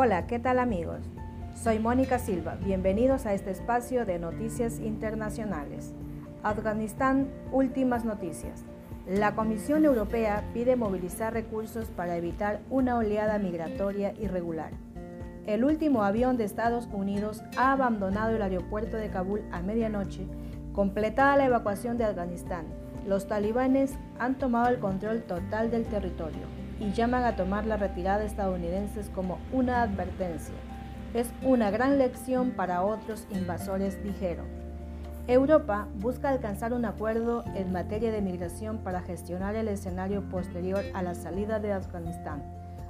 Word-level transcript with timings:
Hola, 0.00 0.28
¿qué 0.28 0.38
tal 0.38 0.60
amigos? 0.60 1.00
Soy 1.60 1.80
Mónica 1.80 2.20
Silva, 2.20 2.54
bienvenidos 2.64 3.26
a 3.26 3.34
este 3.34 3.50
espacio 3.50 4.06
de 4.06 4.20
noticias 4.20 4.78
internacionales. 4.78 5.92
Afganistán, 6.44 7.26
últimas 7.50 8.04
noticias. 8.04 8.62
La 9.08 9.34
Comisión 9.34 9.84
Europea 9.84 10.44
pide 10.54 10.76
movilizar 10.76 11.32
recursos 11.32 11.88
para 11.88 12.16
evitar 12.16 12.60
una 12.70 12.96
oleada 12.96 13.40
migratoria 13.40 14.14
irregular. 14.20 14.70
El 15.46 15.64
último 15.64 16.04
avión 16.04 16.36
de 16.36 16.44
Estados 16.44 16.88
Unidos 16.92 17.42
ha 17.56 17.72
abandonado 17.72 18.36
el 18.36 18.42
aeropuerto 18.42 18.98
de 18.98 19.10
Kabul 19.10 19.42
a 19.50 19.62
medianoche, 19.62 20.28
completada 20.74 21.36
la 21.36 21.46
evacuación 21.46 21.98
de 21.98 22.04
Afganistán. 22.04 22.66
Los 23.04 23.26
talibanes 23.26 23.98
han 24.20 24.38
tomado 24.38 24.68
el 24.68 24.78
control 24.78 25.22
total 25.22 25.72
del 25.72 25.86
territorio 25.86 26.57
y 26.80 26.92
llaman 26.92 27.24
a 27.24 27.36
tomar 27.36 27.66
la 27.66 27.76
retirada 27.76 28.18
de 28.18 28.26
estadounidenses 28.26 29.10
como 29.10 29.38
una 29.52 29.82
advertencia. 29.82 30.54
Es 31.14 31.30
una 31.42 31.70
gran 31.70 31.98
lección 31.98 32.50
para 32.50 32.82
otros 32.82 33.26
invasores, 33.30 34.02
dijeron. 34.02 34.46
Europa 35.26 35.88
busca 35.96 36.30
alcanzar 36.30 36.72
un 36.72 36.84
acuerdo 36.84 37.44
en 37.54 37.72
materia 37.72 38.10
de 38.10 38.22
migración 38.22 38.78
para 38.78 39.02
gestionar 39.02 39.56
el 39.56 39.68
escenario 39.68 40.22
posterior 40.28 40.82
a 40.94 41.02
la 41.02 41.14
salida 41.14 41.60
de 41.60 41.72
Afganistán. 41.72 42.42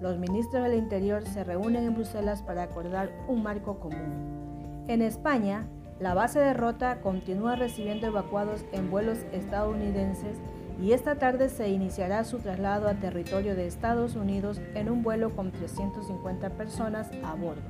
Los 0.00 0.16
ministros 0.16 0.62
del 0.62 0.74
Interior 0.74 1.26
se 1.26 1.44
reúnen 1.44 1.84
en 1.84 1.94
Bruselas 1.94 2.42
para 2.42 2.62
acordar 2.62 3.10
un 3.28 3.42
marco 3.42 3.80
común. 3.80 4.84
En 4.86 5.02
España, 5.02 5.66
la 5.98 6.14
base 6.14 6.38
de 6.38 6.54
Rota 6.54 7.00
continúa 7.00 7.56
recibiendo 7.56 8.06
evacuados 8.06 8.64
en 8.72 8.90
vuelos 8.90 9.18
estadounidenses 9.32 10.38
y 10.82 10.92
esta 10.92 11.16
tarde 11.16 11.48
se 11.48 11.68
iniciará 11.68 12.24
su 12.24 12.38
traslado 12.38 12.88
a 12.88 12.94
territorio 12.94 13.54
de 13.54 13.66
Estados 13.66 14.16
Unidos 14.16 14.60
en 14.74 14.88
un 14.88 15.02
vuelo 15.02 15.34
con 15.36 15.52
350 15.52 16.50
personas 16.50 17.10
a 17.22 17.34
bordo. 17.34 17.62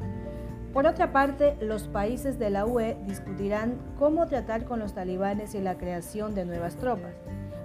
Por 0.72 0.86
otra 0.86 1.10
parte, 1.12 1.56
los 1.60 1.88
países 1.88 2.38
de 2.38 2.50
la 2.50 2.64
UE 2.64 2.96
discutirán 3.06 3.74
cómo 3.98 4.26
tratar 4.26 4.64
con 4.64 4.78
los 4.78 4.94
talibanes 4.94 5.56
y 5.56 5.60
la 5.60 5.76
creación 5.76 6.36
de 6.36 6.44
nuevas 6.44 6.76
tropas. 6.76 7.14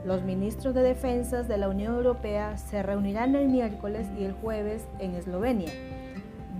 Los 0.05 0.23
ministros 0.23 0.73
de 0.73 0.81
Defensa 0.81 1.43
de 1.43 1.57
la 1.57 1.69
Unión 1.69 1.95
Europea 1.95 2.57
se 2.57 2.81
reunirán 2.81 3.35
el 3.35 3.49
miércoles 3.49 4.07
y 4.17 4.23
el 4.23 4.33
jueves 4.33 4.87
en 4.99 5.13
Eslovenia, 5.13 5.71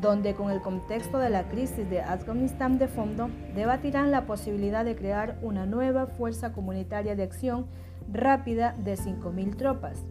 donde 0.05 0.35
con 0.35 0.51
el 0.51 0.61
contexto 0.61 1.17
de 1.17 1.29
la 1.29 1.49
crisis 1.49 1.89
de 1.89 1.99
Afganistán 1.99 2.77
de 2.77 2.87
fondo 2.87 3.29
debatirán 3.55 4.11
la 4.11 4.25
posibilidad 4.25 4.85
de 4.85 4.95
crear 4.95 5.37
una 5.41 5.65
nueva 5.65 6.05
fuerza 6.05 6.53
comunitaria 6.53 7.15
de 7.15 7.23
acción 7.23 7.65
rápida 8.11 8.75
de 8.77 8.95
5.000 8.95 9.55
tropas. 9.57 10.05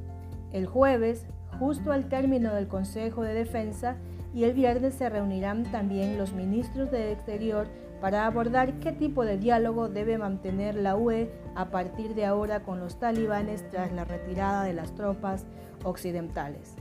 El 0.52 0.66
jueves, 0.66 1.26
justo 1.58 1.92
al 1.92 2.08
término 2.08 2.52
del 2.52 2.66
Consejo 2.66 3.22
de 3.22 3.34
Defensa, 3.34 3.96
y 4.34 4.42
el 4.42 4.52
viernes 4.52 4.94
se 4.94 5.08
reunirán 5.08 5.62
también 5.70 6.18
los 6.18 6.32
ministros 6.32 6.90
de 6.90 7.12
Exterior 7.12 7.68
para 8.00 8.26
abordar 8.26 8.80
qué 8.80 8.90
tipo 8.90 9.24
de 9.24 9.38
diálogo 9.38 9.88
debe 9.88 10.18
mantener 10.18 10.74
la 10.74 10.96
UE 10.96 11.30
a 11.54 11.70
partir 11.70 12.16
de 12.16 12.26
ahora 12.26 12.64
con 12.64 12.80
los 12.80 12.98
talibanes 12.98 13.70
tras 13.70 13.92
la 13.92 14.04
retirada 14.04 14.64
de 14.64 14.72
las 14.72 14.92
tropas 14.96 15.46
occidentales. 15.84 16.74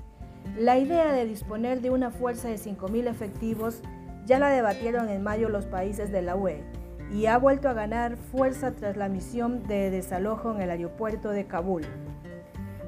La 0.58 0.78
idea 0.78 1.12
de 1.12 1.26
disponer 1.26 1.82
de 1.82 1.90
una 1.90 2.12
fuerza 2.12 2.48
de 2.48 2.56
5.000 2.56 3.08
efectivos 3.08 3.82
ya 4.26 4.40
la 4.40 4.50
debatieron 4.50 5.10
en 5.10 5.24
mayo 5.24 5.50
los 5.50 5.66
países 5.66 6.12
de 6.12 6.22
la 6.22 6.36
UE 6.36 6.64
y 7.12 7.26
ha 7.26 7.38
vuelto 7.38 7.70
a 7.70 7.74
ganar 7.74 8.18
fuerza 8.18 8.72
tras 8.72 8.98
la 8.98 9.10
misión 9.10 9.64
de 9.68 9.90
desalojo 9.90 10.54
en 10.54 10.62
el 10.62 10.70
aeropuerto 10.70 11.30
de 11.30 11.46
Kabul, 11.46 11.84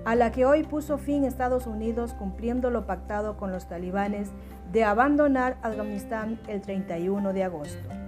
a 0.06 0.16
la 0.16 0.32
que 0.32 0.46
hoy 0.46 0.64
puso 0.64 0.98
fin 0.98 1.24
Estados 1.24 1.68
Unidos 1.68 2.14
cumpliendo 2.14 2.70
lo 2.70 2.86
pactado 2.86 3.38
con 3.38 3.52
los 3.52 3.68
talibanes 3.68 4.30
de 4.72 4.84
abandonar 4.84 5.58
Afganistán 5.62 6.40
el 6.48 6.62
31 6.62 7.34
de 7.34 7.44
agosto. 7.44 8.05